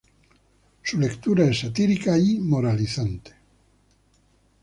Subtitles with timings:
[0.81, 3.33] Su lectura es satírica y moralizante.